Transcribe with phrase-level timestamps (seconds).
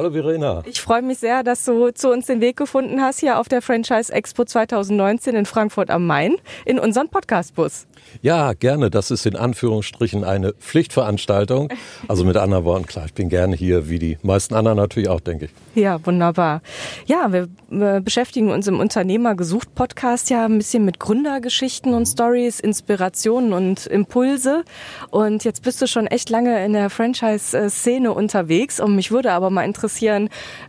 [0.00, 0.62] Hallo Verena.
[0.64, 3.60] Ich freue mich sehr, dass du zu uns den Weg gefunden hast hier auf der
[3.60, 7.86] Franchise Expo 2019 in Frankfurt am Main in unseren Podcastbus.
[8.22, 8.88] Ja, gerne.
[8.88, 11.68] Das ist in Anführungsstrichen eine Pflichtveranstaltung.
[12.08, 15.20] Also mit anderen Worten, klar, ich bin gerne hier, wie die meisten anderen natürlich auch,
[15.20, 15.50] denke ich.
[15.74, 16.62] Ja, wunderbar.
[17.04, 22.58] Ja, wir beschäftigen uns im Unternehmer gesucht Podcast ja ein bisschen mit Gründergeschichten und Stories,
[22.58, 24.64] Inspirationen und Impulse.
[25.10, 28.80] Und jetzt bist du schon echt lange in der Franchise-Szene unterwegs.
[28.80, 29.89] Und mich würde aber mal interessieren,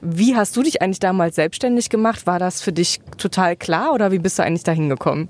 [0.01, 2.27] wie hast du dich eigentlich damals selbstständig gemacht?
[2.27, 5.29] War das für dich total klar oder wie bist du eigentlich dahin gekommen?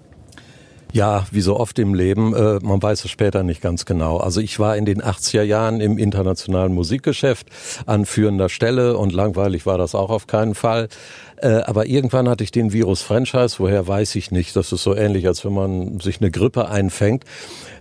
[0.94, 4.18] Ja, wie so oft im Leben, äh, man weiß es später nicht ganz genau.
[4.18, 7.48] Also ich war in den 80er Jahren im internationalen Musikgeschäft
[7.86, 10.90] an führender Stelle und langweilig war das auch auf keinen Fall.
[11.38, 14.54] Äh, aber irgendwann hatte ich den Virus Franchise, woher weiß ich nicht.
[14.58, 17.24] Das ist so ähnlich, als wenn man sich eine Grippe einfängt.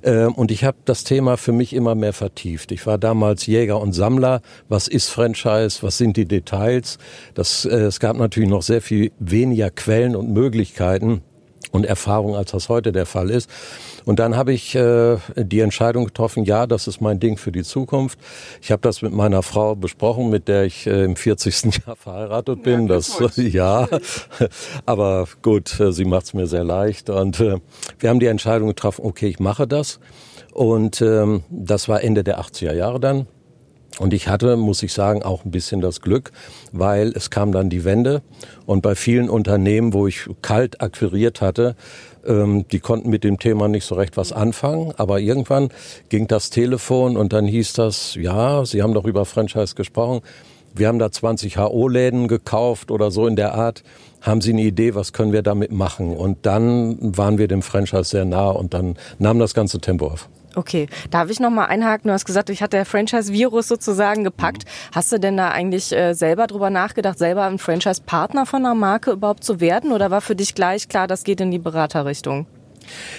[0.02, 2.70] Äh, und ich habe das Thema für mich immer mehr vertieft.
[2.70, 4.40] Ich war damals Jäger und Sammler.
[4.68, 5.82] Was ist Franchise?
[5.82, 6.98] Was sind die Details?
[7.34, 11.22] Das, äh, es gab natürlich noch sehr viel weniger Quellen und Möglichkeiten
[11.70, 13.50] und Erfahrung, als das heute der Fall ist.
[14.04, 17.62] Und dann habe ich äh, die Entscheidung getroffen, ja, das ist mein Ding für die
[17.62, 18.18] Zukunft.
[18.60, 21.80] Ich habe das mit meiner Frau besprochen, mit der ich äh, im 40.
[21.86, 22.82] Jahr verheiratet bin.
[22.82, 23.88] Ja, das ja,
[24.86, 27.10] aber gut, äh, sie macht es mir sehr leicht.
[27.10, 27.56] Und äh,
[27.98, 30.00] wir haben die Entscheidung getroffen, okay, ich mache das.
[30.52, 33.26] Und ähm, das war Ende der 80er Jahre dann.
[33.98, 36.32] Und ich hatte, muss ich sagen, auch ein bisschen das Glück,
[36.72, 38.22] weil es kam dann die Wende
[38.64, 41.76] und bei vielen Unternehmen, wo ich kalt akquiriert hatte,
[42.26, 44.92] ähm, die konnten mit dem Thema nicht so recht was anfangen.
[44.96, 45.70] Aber irgendwann
[46.08, 50.20] ging das Telefon und dann hieß das, ja, Sie haben doch über Franchise gesprochen.
[50.72, 53.82] Wir haben da 20 HO-Läden gekauft oder so in der Art.
[54.20, 56.16] Haben Sie eine Idee, was können wir damit machen?
[56.16, 60.28] Und dann waren wir dem Franchise sehr nah und dann nahm das ganze Tempo auf.
[60.56, 62.08] Okay, darf ich noch mal einhaken?
[62.08, 64.64] Du hast gesagt, ich hatte der Franchise-Virus sozusagen gepackt.
[64.64, 64.94] Mhm.
[64.94, 69.12] Hast du denn da eigentlich äh, selber drüber nachgedacht, selber ein Franchise-Partner von einer Marke
[69.12, 69.92] überhaupt zu werden?
[69.92, 72.46] Oder war für dich gleich klar, das geht in die Beraterrichtung?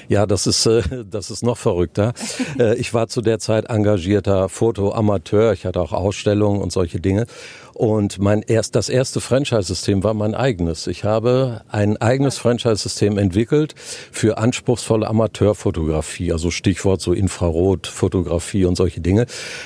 [0.07, 2.13] Ja, das ist, äh, das ist noch verrückter.
[2.59, 5.53] Äh, ich war zu der Zeit engagierter Fotoamateur.
[5.53, 7.25] Ich hatte auch Ausstellungen und solche Dinge.
[7.73, 10.85] Und mein erst, das erste Franchise-System war mein eigenes.
[10.85, 13.73] Ich habe ein eigenes Franchise-System entwickelt
[14.11, 19.25] für anspruchsvolle Amateurfotografie, also Stichwort so Infrarotfotografie und solche Dinge.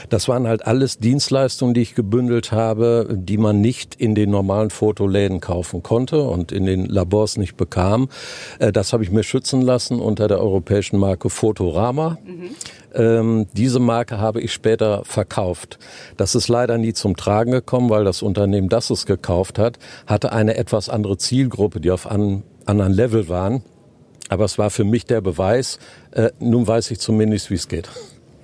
[0.10, 4.70] Das waren halt alles Dienstleistungen, die ich gebündelt habe, die man nicht in den normalen
[4.70, 8.08] Fotoläden kaufen konnte und in den Labors nicht bekam.
[8.60, 12.18] Äh, das habe ich mir schützen lassen unter der europäischen Marke Fotorama.
[12.26, 12.50] Mhm.
[12.94, 15.80] Ähm, diese Marke habe ich später verkauft.
[16.18, 20.32] Das ist leider nie zum Tragen gekommen, weil das Unternehmen, das es gekauft hat, hatte
[20.32, 23.64] eine etwas andere Zielgruppe, die auf einem anderen Level waren.
[24.30, 25.78] Aber es war für mich der Beweis,
[26.12, 27.90] äh, nun weiß ich zumindest, wie es geht.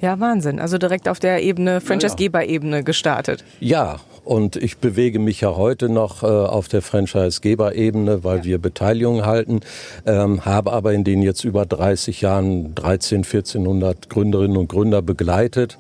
[0.02, 0.60] Ja, Wahnsinn.
[0.60, 3.44] Also direkt auf der Ebene, Franchise-Geber-Ebene gestartet.
[3.60, 8.44] Ja, und ich bewege mich ja heute noch äh, auf der Franchise-Geber-Ebene, weil ja.
[8.44, 9.62] wir Beteiligung halten,
[10.06, 15.78] ähm, habe aber in den jetzt über 30 Jahren 13, 1400 Gründerinnen und Gründer begleitet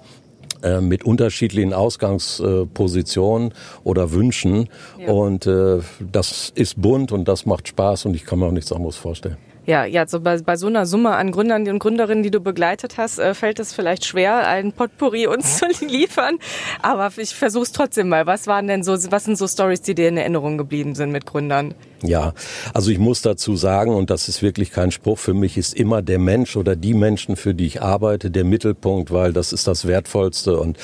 [0.63, 3.53] äh, mit unterschiedlichen Ausgangspositionen
[3.83, 4.69] oder Wünschen.
[4.99, 5.11] Ja.
[5.11, 8.71] Und äh, das ist bunt und das macht Spaß und ich kann mir auch nichts
[8.71, 9.37] anderes vorstellen.
[9.65, 12.97] Ja, ja, so bei, bei so einer Summe an Gründern und Gründerinnen, die du begleitet
[12.97, 16.39] hast, äh, fällt es vielleicht schwer, ein Potpourri uns zu liefern.
[16.81, 18.25] Aber ich versuche es trotzdem mal.
[18.25, 21.27] Was waren denn so, was sind so Stories, die dir in Erinnerung geblieben sind mit
[21.27, 21.75] Gründern?
[22.01, 22.33] Ja,
[22.73, 26.01] also ich muss dazu sagen, und das ist wirklich kein Spruch, für mich ist immer
[26.01, 29.85] der Mensch oder die Menschen, für die ich arbeite, der Mittelpunkt, weil das ist das
[29.85, 30.77] Wertvollste und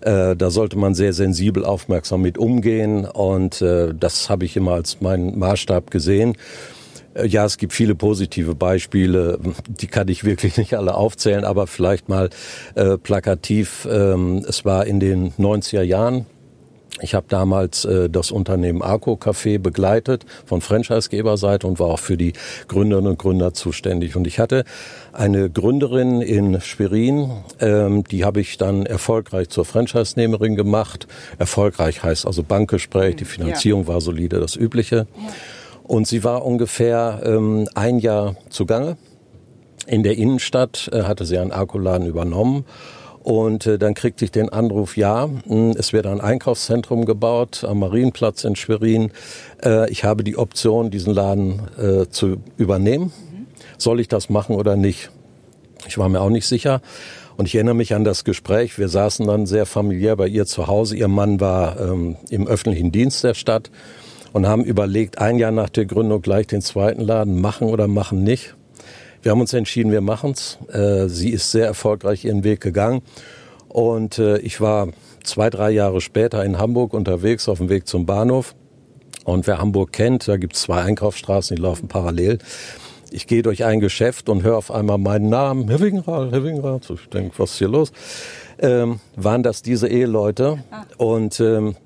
[0.00, 4.72] äh, da sollte man sehr sensibel aufmerksam mit umgehen und äh, das habe ich immer
[4.72, 6.38] als meinen Maßstab gesehen.
[7.14, 11.66] Äh, ja, es gibt viele positive Beispiele, die kann ich wirklich nicht alle aufzählen, aber
[11.66, 12.30] vielleicht mal
[12.74, 13.86] äh, plakativ.
[13.90, 16.26] Ähm, es war in den 90er Jahren.
[17.00, 22.16] Ich habe damals äh, das Unternehmen Arco Café begleitet von Franchisegeberseite und war auch für
[22.16, 22.34] die
[22.68, 24.14] Gründerinnen und Gründer zuständig.
[24.14, 24.64] Und ich hatte
[25.12, 27.30] eine Gründerin in Schwerin,
[27.60, 31.08] ähm, die habe ich dann erfolgreich zur Franchise-Nehmerin gemacht.
[31.38, 33.88] Erfolgreich heißt also Bankgespräch, die Finanzierung ja.
[33.88, 35.06] war solide, das Übliche.
[35.16, 35.32] Ja.
[35.82, 38.96] Und sie war ungefähr ähm, ein Jahr zugange.
[39.86, 42.64] In der Innenstadt äh, hatte sie einen Akkuladen übernommen.
[43.22, 47.80] Und äh, dann kriegte ich den Anruf, ja, hm, es wird ein Einkaufszentrum gebaut am
[47.80, 49.12] Marienplatz in Schwerin.
[49.64, 53.12] Äh, ich habe die Option, diesen Laden äh, zu übernehmen.
[53.78, 55.10] Soll ich das machen oder nicht?
[55.86, 56.80] Ich war mir auch nicht sicher.
[57.36, 58.78] Und ich erinnere mich an das Gespräch.
[58.78, 60.96] Wir saßen dann sehr familiär bei ihr zu Hause.
[60.96, 63.70] Ihr Mann war ähm, im öffentlichen Dienst der Stadt
[64.32, 68.22] und haben überlegt, ein Jahr nach der Gründung gleich den zweiten Laden machen oder machen
[68.22, 68.54] nicht.
[69.22, 70.58] Wir haben uns entschieden, wir machen's.
[70.72, 73.02] Äh, sie ist sehr erfolgreich ihren Weg gegangen.
[73.68, 74.88] Und äh, ich war
[75.22, 78.54] zwei, drei Jahre später in Hamburg unterwegs auf dem Weg zum Bahnhof.
[79.24, 82.38] Und wer Hamburg kennt, da gibt's zwei Einkaufsstraßen, die laufen parallel.
[83.12, 86.90] Ich gehe durch ein Geschäft und höre auf einmal meinen Namen, Herr Wingenrath, Herr Wingenrath.
[86.90, 87.92] Ich denke, was ist hier los?
[88.58, 90.64] Ähm, waren das diese Eheleute?
[90.70, 90.84] Ah.
[90.96, 91.76] Und ähm,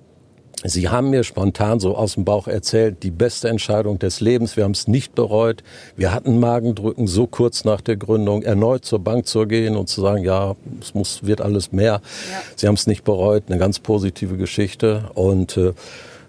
[0.64, 4.56] Sie haben mir spontan so aus dem Bauch erzählt, die beste Entscheidung des Lebens.
[4.56, 5.62] Wir haben es nicht bereut.
[5.96, 10.00] Wir hatten Magendrücken so kurz nach der Gründung, erneut zur Bank zu gehen und zu
[10.00, 12.00] sagen, ja, es muss, wird alles mehr.
[12.30, 12.42] Ja.
[12.56, 13.44] Sie haben es nicht bereut.
[13.48, 15.10] Eine ganz positive Geschichte.
[15.14, 15.74] Und äh,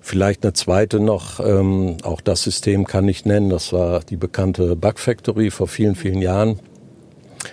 [0.02, 3.50] vielleicht eine zweite noch, ähm, auch das System kann ich nennen.
[3.50, 6.60] Das war die bekannte Bug Factory vor vielen, vielen Jahren.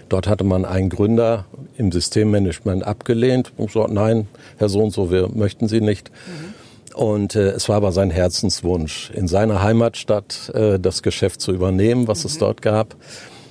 [0.09, 1.45] Dort hatte man einen Gründer
[1.77, 4.27] im Systemmanagement abgelehnt und gesagt, nein,
[4.59, 6.11] Herr So und so, wir möchten Sie nicht.
[6.11, 6.54] Mhm.
[6.95, 12.07] Und äh, es war aber sein Herzenswunsch, in seiner Heimatstadt äh, das Geschäft zu übernehmen,
[12.07, 12.31] was mhm.
[12.31, 12.95] es dort gab.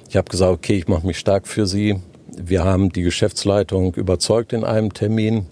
[0.10, 2.00] Ich habe gesagt, okay, ich mache mich stark für Sie.
[2.28, 5.46] Wir haben die Geschäftsleitung überzeugt in einem Termin.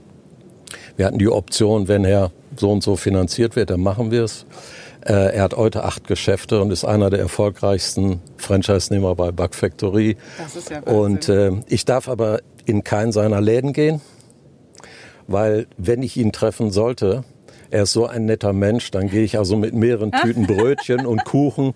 [0.96, 4.46] Wir hatten die Option, wenn er so und so finanziert wird, dann machen wir es.
[5.06, 10.16] Äh, er hat heute acht Geschäfte und ist einer der erfolgreichsten Franchise-Nehmer bei Bug Factory.
[10.38, 14.00] Das ist ja und äh, ich darf aber in keinen seiner Läden gehen,
[15.28, 17.24] weil wenn ich ihn treffen sollte,
[17.72, 21.26] er ist so ein netter Mensch, dann gehe ich also mit mehreren Tüten Brötchen und
[21.26, 21.74] Kuchen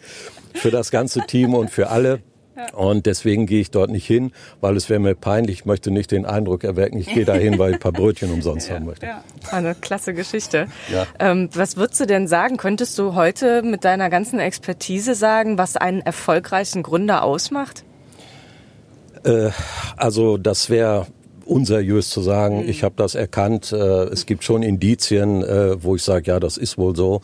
[0.53, 2.19] für das ganze Team und für alle.
[2.73, 4.31] Und deswegen gehe ich dort nicht hin,
[4.61, 5.59] weil es wäre mir peinlich.
[5.59, 8.69] Ich möchte nicht den Eindruck erwecken, ich gehe dahin, weil ich ein paar Brötchen umsonst
[8.69, 9.05] ja, haben möchte.
[9.05, 9.23] Ja.
[9.51, 10.67] Eine klasse Geschichte.
[10.89, 11.05] Ja.
[11.19, 12.55] Ähm, was würdest du denn sagen?
[12.55, 17.83] Könntest du heute mit deiner ganzen Expertise sagen, was einen erfolgreichen Gründer ausmacht?
[19.25, 19.49] Äh,
[19.97, 21.07] also das wäre
[21.45, 22.69] unseriös zu sagen, mhm.
[22.69, 23.71] ich habe das erkannt.
[23.71, 27.21] Äh, es gibt schon Indizien, äh, wo ich sage, ja, das ist wohl so.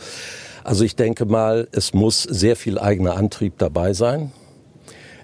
[0.64, 4.32] Also ich denke mal, es muss sehr viel eigener Antrieb dabei sein.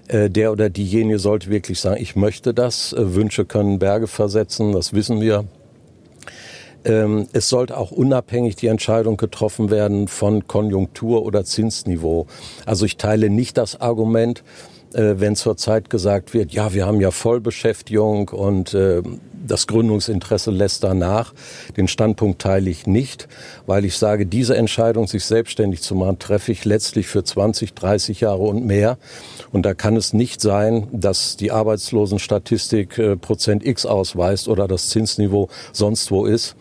[0.08, 2.94] Äh, der oder diejenige sollte wirklich sagen, ich möchte das.
[2.96, 5.44] Wünsche können Berge versetzen, das wissen wir.
[6.84, 12.26] Ähm, es sollte auch unabhängig die Entscheidung getroffen werden von Konjunktur oder Zinsniveau.
[12.66, 14.42] Also ich teile nicht das Argument,
[14.94, 19.02] äh, wenn zurzeit gesagt wird, ja, wir haben ja Vollbeschäftigung und äh,
[19.46, 21.32] das Gründungsinteresse lässt danach.
[21.76, 23.28] Den Standpunkt teile ich nicht,
[23.66, 28.20] weil ich sage, diese Entscheidung, sich selbstständig zu machen, treffe ich letztlich für 20, 30
[28.20, 28.98] Jahre und mehr.
[29.52, 34.88] Und da kann es nicht sein, dass die Arbeitslosenstatistik äh, Prozent X ausweist oder das
[34.88, 36.56] Zinsniveau sonst wo ist.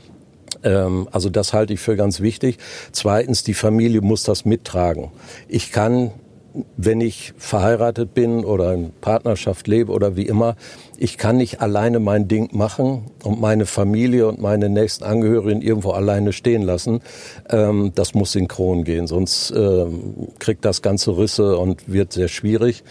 [0.63, 2.57] Ähm, also das halte ich für ganz wichtig.
[2.91, 5.11] Zweitens, die Familie muss das mittragen.
[5.47, 6.11] Ich kann
[6.75, 10.55] wenn ich verheiratet bin oder in Partnerschaft lebe oder wie immer,
[10.97, 15.91] ich kann nicht alleine mein Ding machen und meine Familie und meine nächsten Angehörigen irgendwo
[15.91, 17.01] alleine stehen lassen.
[17.49, 22.83] Ähm, das muss synchron gehen, sonst ähm, kriegt das ganze Risse und wird sehr schwierig.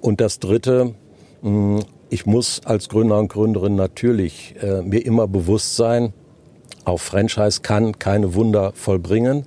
[0.00, 0.94] Und das Dritte,
[1.42, 6.12] mh, hm, ich muss als Gründer und Gründerin natürlich äh, mir immer bewusst sein,
[6.84, 9.46] auch Franchise kann keine Wunder vollbringen.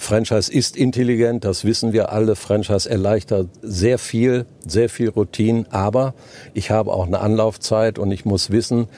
[0.00, 2.34] Franchise ist intelligent, das wissen wir alle.
[2.34, 5.66] Franchise erleichtert sehr viel, sehr viel Routine.
[5.70, 6.14] Aber
[6.54, 8.88] ich habe auch eine Anlaufzeit und ich muss wissen,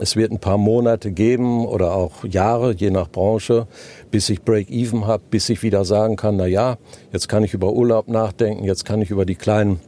[0.00, 3.66] es wird ein paar Monate geben oder auch Jahre, je nach Branche,
[4.10, 6.78] bis ich Break-Even habe, bis ich wieder sagen kann, na ja,
[7.12, 9.78] jetzt kann ich über Urlaub nachdenken, jetzt kann ich über die kleinen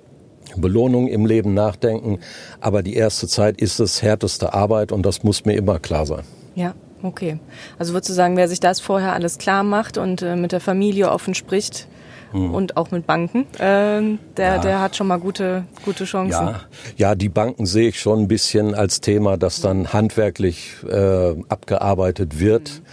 [0.54, 2.18] Belohnungen im Leben nachdenken.
[2.60, 6.24] Aber die erste Zeit ist es härteste Arbeit und das muss mir immer klar sein.
[6.54, 7.38] Ja, Okay.
[7.78, 10.60] Also würdest du sagen, wer sich das vorher alles klar macht und äh, mit der
[10.60, 11.86] Familie offen spricht
[12.32, 12.52] hm.
[12.52, 14.58] und auch mit Banken, äh, der, ja.
[14.58, 16.46] der hat schon mal gute, gute Chancen.
[16.46, 16.60] Ja.
[16.96, 22.40] ja, die Banken sehe ich schon ein bisschen als Thema, das dann handwerklich äh, abgearbeitet
[22.40, 22.70] wird.
[22.70, 22.84] Mhm.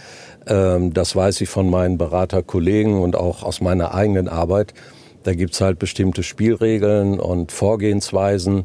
[0.46, 4.74] Ähm, das weiß ich von meinen Beraterkollegen und auch aus meiner eigenen Arbeit.
[5.26, 8.64] Da gibt's halt bestimmte Spielregeln und Vorgehensweisen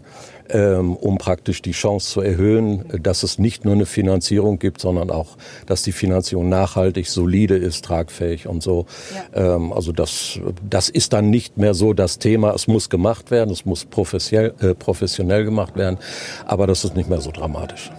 [0.53, 5.09] ähm, um praktisch die Chance zu erhöhen, dass es nicht nur eine Finanzierung gibt, sondern
[5.09, 8.85] auch, dass die Finanzierung nachhaltig, solide ist, tragfähig und so.
[9.33, 9.55] Ja.
[9.55, 10.39] Ähm, also das,
[10.69, 12.53] das ist dann nicht mehr so das Thema.
[12.53, 15.97] Es muss gemacht werden, es muss professionell, äh, professionell gemacht werden,
[16.45, 17.91] aber das ist nicht mehr so dramatisch.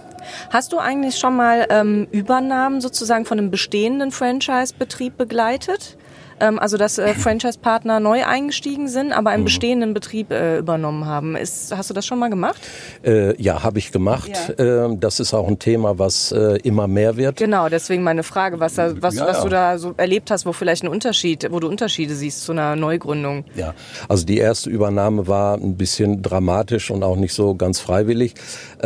[0.51, 5.97] Hast du eigentlich schon mal ähm, Übernahmen sozusagen von einem bestehenden Franchise-Betrieb begleitet?
[6.41, 9.47] Ähm, also dass äh, Franchise-Partner neu eingestiegen sind, aber einen mhm.
[9.47, 11.37] bestehenden Betrieb äh, übernommen haben.
[11.37, 12.61] Ist, hast du das schon mal gemacht?
[13.05, 14.31] Äh, ja, habe ich gemacht.
[14.59, 14.87] Ja.
[14.87, 17.37] Ähm, das ist auch ein Thema, was äh, immer mehr wird.
[17.37, 19.43] Genau, deswegen meine Frage, was, da, was, ja, was ja.
[19.45, 22.77] du da so erlebt hast, wo vielleicht ein Unterschied, wo du Unterschiede siehst zu einer
[22.77, 23.45] Neugründung.
[23.55, 23.75] Ja,
[24.09, 28.35] also die erste Übernahme war ein bisschen dramatisch und auch nicht so ganz freiwillig,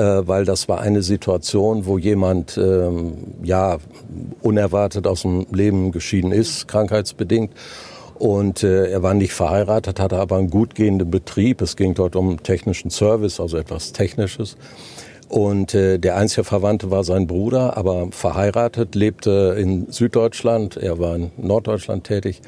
[0.03, 3.79] weil das war eine Situation, wo jemand ähm, ja
[4.43, 7.53] unerwartet aus dem Leben geschieden ist, krankheitsbedingt.
[8.19, 11.61] Und äh, er war nicht verheiratet, hatte aber einen gut gehenden Betrieb.
[11.61, 14.57] Es ging dort um technischen Service, also etwas Technisches.
[15.29, 20.76] Und äh, der einzige Verwandte war sein Bruder, aber verheiratet, lebte in Süddeutschland.
[20.76, 22.41] Er war in Norddeutschland tätig.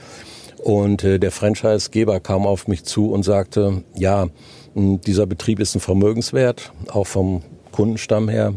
[0.58, 4.28] Und äh, der Franchisegeber kam auf mich zu und sagte, ja,
[4.74, 8.54] dieser Betrieb ist ein Vermögenswert, auch vom Kundenstamm her.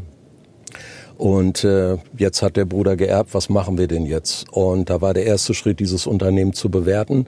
[1.17, 4.51] Und äh, jetzt hat der Bruder geerbt, was machen wir denn jetzt?
[4.51, 7.27] Und da war der erste Schritt, dieses Unternehmen zu bewerten.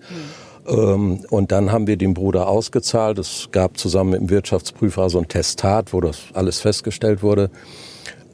[0.65, 0.77] Mhm.
[0.77, 3.19] Ähm, und dann haben wir den Bruder ausgezahlt.
[3.19, 7.51] Es gab zusammen mit dem Wirtschaftsprüfer so ein Testat, wo das alles festgestellt wurde.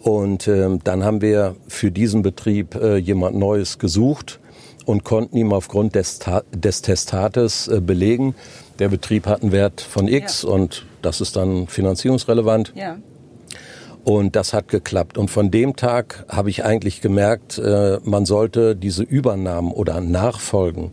[0.01, 4.39] Und äh, dann haben wir für diesen Betrieb äh, jemand Neues gesucht
[4.89, 6.19] und konnten ihm aufgrund des,
[6.51, 8.33] des Testates äh, belegen,
[8.79, 10.49] der Betrieb hat einen Wert von X ja.
[10.49, 12.73] und das ist dann finanzierungsrelevant.
[12.75, 12.97] Ja.
[14.03, 15.19] Und das hat geklappt.
[15.19, 20.89] Und von dem Tag habe ich eigentlich gemerkt, äh, man sollte diese Übernahmen oder Nachfolgen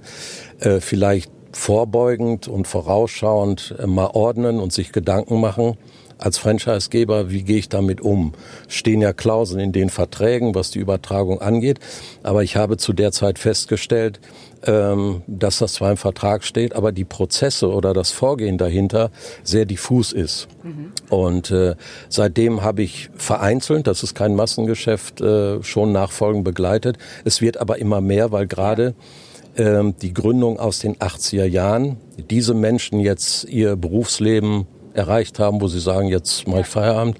[0.58, 5.76] äh, vielleicht vorbeugend und vorausschauend mal ordnen und sich Gedanken machen.
[6.18, 8.32] Als Franchisegeber, wie gehe ich damit um?
[8.68, 11.78] Stehen ja Klauseln in den Verträgen, was die Übertragung angeht.
[12.22, 14.20] Aber ich habe zu der Zeit festgestellt,
[14.64, 19.10] ähm, dass das zwar im Vertrag steht, aber die Prozesse oder das Vorgehen dahinter
[19.42, 20.48] sehr diffus ist.
[20.62, 20.92] Mhm.
[21.10, 21.74] Und äh,
[22.08, 26.96] seitdem habe ich vereinzelt, das ist kein Massengeschäft, äh, schon Nachfolgen begleitet.
[27.24, 29.25] Es wird aber immer mehr, weil gerade äh,
[29.58, 31.96] die Gründung aus den 80er Jahren,
[32.30, 37.18] diese Menschen jetzt ihr Berufsleben erreicht haben, wo sie sagen, jetzt mache ich Feierabend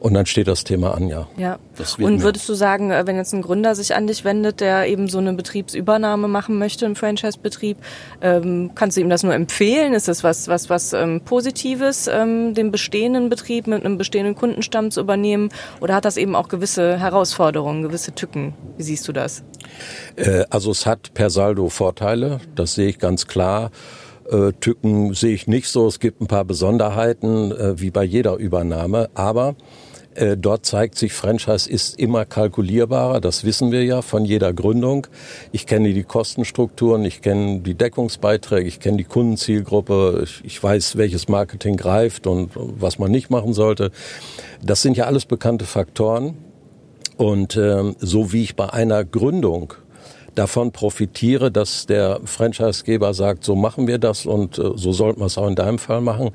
[0.00, 1.28] und dann steht das Thema an, ja.
[1.36, 1.58] Ja.
[1.98, 5.08] Und würdest du sagen, äh, wenn jetzt ein Gründer sich an dich wendet, der eben
[5.08, 7.76] so eine Betriebsübernahme machen möchte, im Franchise-Betrieb,
[8.20, 9.92] ähm, kannst du ihm das nur empfehlen?
[9.92, 14.90] Ist das was, was, was ähm, Positives, ähm, den bestehenden Betrieb mit einem bestehenden Kundenstamm
[14.90, 15.50] zu übernehmen?
[15.80, 18.54] Oder hat das eben auch gewisse Herausforderungen, gewisse Tücken?
[18.76, 19.44] Wie siehst du das?
[20.16, 23.70] Äh, also es hat per Saldo Vorteile, das sehe ich ganz klar.
[24.30, 25.86] Äh, Tücken sehe ich nicht so.
[25.86, 29.10] Es gibt ein paar Besonderheiten, äh, wie bei jeder Übernahme.
[29.14, 29.56] Aber
[30.36, 33.20] dort zeigt sich, Franchise ist immer kalkulierbarer.
[33.20, 35.06] Das wissen wir ja von jeder Gründung.
[35.52, 40.24] Ich kenne die Kostenstrukturen, ich kenne die Deckungsbeiträge, ich kenne die Kundenzielgruppe.
[40.42, 43.92] Ich weiß, welches Marketing greift und was man nicht machen sollte.
[44.60, 46.36] Das sind ja alles bekannte Faktoren.
[47.18, 49.74] Und ähm, so wie ich bei einer Gründung
[50.36, 55.26] davon profitiere, dass der Franchisegeber sagt, so machen wir das und äh, so sollten wir
[55.26, 56.30] es auch in deinem Fall machen.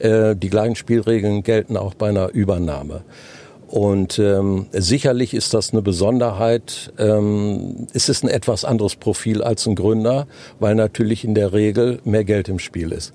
[0.00, 3.04] Äh, die gleichen Spielregeln gelten auch bei einer Übernahme.
[3.68, 6.92] Und ähm, sicherlich ist das eine Besonderheit.
[6.98, 10.26] Ähm, es ist ein etwas anderes Profil als ein Gründer,
[10.58, 13.14] weil natürlich in der Regel mehr Geld im Spiel ist.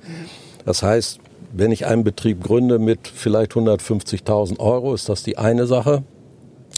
[0.66, 1.20] Das heißt,
[1.52, 6.04] wenn ich einen Betrieb gründe mit vielleicht 150.000 Euro, ist das die eine Sache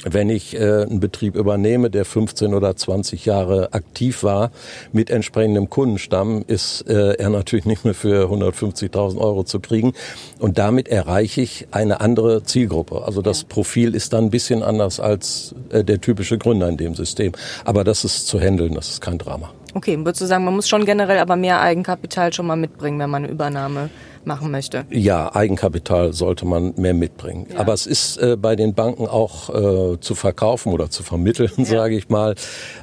[0.04, 4.52] wenn ich äh, einen Betrieb übernehme, der 15 oder 20 Jahre aktiv war,
[4.92, 9.94] mit entsprechendem Kundenstamm, ist äh, er natürlich nicht mehr für 150.000 Euro zu kriegen.
[10.40, 13.04] Und damit erreiche ich eine andere Zielgruppe.
[13.06, 16.96] Also das Profil ist dann ein bisschen anders als äh, der typische Gründer in dem
[16.96, 17.34] System.
[17.66, 19.52] Aber das ist zu handeln, das ist kein Drama.
[19.74, 23.10] Okay, würdest du sagen, man muss schon generell aber mehr Eigenkapital schon mal mitbringen, wenn
[23.10, 23.90] man eine Übernahme
[24.26, 24.86] machen möchte.
[24.90, 27.48] Ja, Eigenkapital sollte man mehr mitbringen.
[27.52, 27.60] Ja.
[27.60, 31.66] Aber es ist äh, bei den Banken auch äh, zu verkaufen oder zu vermitteln, ja.
[31.82, 32.36] sage ich mal,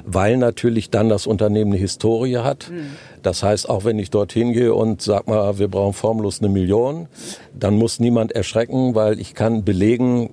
[0.05, 2.69] weil natürlich dann das Unternehmen eine Historie hat.
[2.69, 2.91] Mhm.
[3.23, 7.07] Das heißt, auch wenn ich dorthin gehe und sag mal, wir brauchen formlos eine Million,
[7.53, 10.29] dann muss niemand erschrecken, weil ich kann belegen,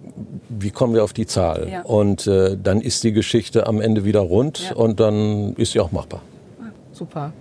[0.48, 1.68] wie kommen wir auf die Zahl.
[1.70, 1.82] Ja.
[1.82, 5.90] Und äh, dann ist die Geschichte am Ende wieder rund und dann ist sie auch
[5.90, 6.20] machbar.
[6.92, 7.32] Super.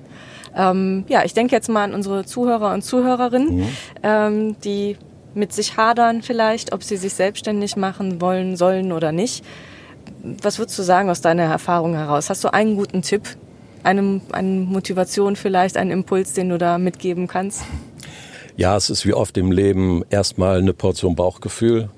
[0.55, 3.67] Ähm, ja, ich denke jetzt mal an unsere Zuhörer und Zuhörerinnen, mhm.
[4.03, 4.97] ähm, die
[5.33, 9.43] mit sich hadern vielleicht, ob sie sich selbstständig machen wollen, sollen oder nicht.
[10.41, 12.29] Was würdest du sagen aus deiner Erfahrung heraus?
[12.29, 13.23] Hast du einen guten Tipp,
[13.83, 17.63] eine, eine Motivation vielleicht, einen Impuls, den du da mitgeben kannst?
[18.55, 21.89] Ja, es ist wie oft im Leben erstmal eine Portion Bauchgefühl.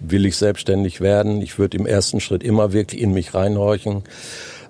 [0.00, 1.40] Will ich selbstständig werden?
[1.40, 4.02] Ich würde im ersten Schritt immer wirklich in mich reinhorchen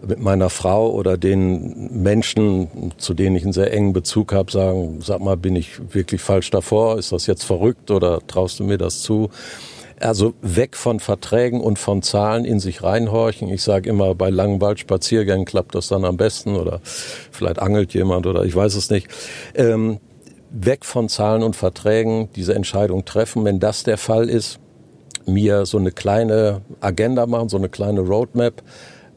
[0.06, 5.00] mit meiner Frau oder den Menschen, zu denen ich einen sehr engen Bezug habe, sagen,
[5.00, 6.99] sag mal, bin ich wirklich falsch davor?
[6.99, 9.30] Ist das jetzt verrückt oder traust du mir das zu?
[10.00, 13.49] Also weg von Verträgen und von Zahlen in sich reinhorchen.
[13.49, 18.26] Ich sage immer, bei langen Waldspaziergängen klappt das dann am besten oder vielleicht angelt jemand
[18.26, 19.06] oder ich weiß es nicht.
[19.54, 20.00] Ähm,
[20.50, 23.44] weg von Zahlen und Verträgen diese Entscheidung treffen.
[23.44, 24.59] Wenn das der Fall ist,
[25.26, 28.62] mir so eine kleine Agenda machen, so eine kleine Roadmap.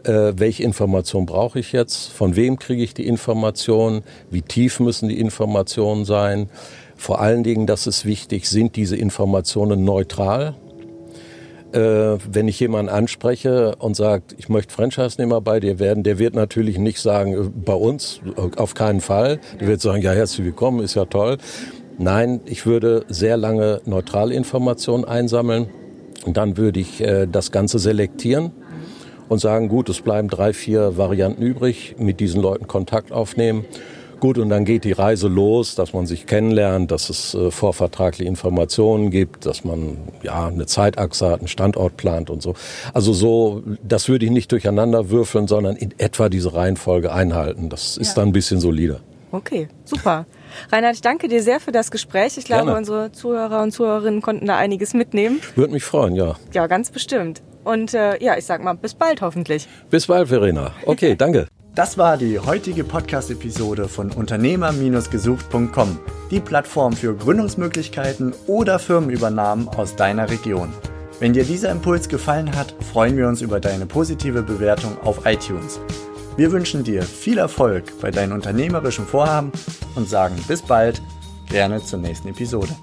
[0.05, 2.11] Äh, welche Information brauche ich jetzt?
[2.11, 4.03] Von wem kriege ich die Informationen?
[4.29, 6.49] Wie tief müssen die Informationen sein?
[6.95, 10.53] Vor allen Dingen, das ist wichtig, sind diese Informationen neutral?
[11.71, 16.35] Äh, wenn ich jemanden anspreche und sagt, ich möchte Franchise-Nehmer bei dir werden, der wird
[16.35, 19.39] natürlich nicht sagen, äh, bei uns äh, auf keinen Fall.
[19.59, 21.37] Der wird sagen, ja, herzlich willkommen, ist ja toll.
[21.97, 25.67] Nein, ich würde sehr lange neutrale Informationen einsammeln
[26.25, 28.51] und dann würde ich das Ganze selektieren
[29.29, 33.65] und sagen, gut, es bleiben drei, vier Varianten übrig, mit diesen Leuten Kontakt aufnehmen
[34.19, 38.27] Gut, und dann geht die Reise los, dass man sich kennenlernt, dass es äh, vorvertragliche
[38.27, 42.55] Informationen gibt, dass man ja eine Zeitachse hat, einen Standort plant und so.
[42.93, 47.69] Also so, das würde ich nicht durcheinander würfeln, sondern in etwa diese Reihenfolge einhalten.
[47.69, 48.15] Das ist ja.
[48.15, 49.01] dann ein bisschen solider.
[49.31, 50.25] Okay, super.
[50.71, 52.37] Reinhard, ich danke dir sehr für das Gespräch.
[52.37, 52.77] Ich glaube, Gerne.
[52.79, 55.41] unsere Zuhörer und Zuhörerinnen konnten da einiges mitnehmen.
[55.55, 56.35] Würde mich freuen, ja.
[56.53, 57.41] Ja, ganz bestimmt.
[57.65, 59.67] Und äh, ja, ich sag mal, bis bald hoffentlich.
[59.89, 60.71] Bis bald, Verena.
[60.85, 61.47] Okay, danke.
[61.75, 65.99] Das war die heutige Podcast-Episode von Unternehmer-gesucht.com,
[66.31, 70.71] die Plattform für Gründungsmöglichkeiten oder Firmenübernahmen aus deiner Region.
[71.19, 75.81] Wenn dir dieser Impuls gefallen hat, freuen wir uns über deine positive Bewertung auf iTunes.
[76.37, 79.51] Wir wünschen dir viel Erfolg bei deinen unternehmerischen Vorhaben
[79.95, 81.01] und sagen bis bald,
[81.49, 82.73] gerne zur nächsten Episode.